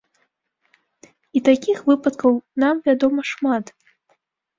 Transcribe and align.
І 1.39 1.43
такіх 1.49 1.77
выпадкаў 1.89 2.33
нам 2.63 2.75
вядома 2.87 3.21
шмат. 3.33 3.65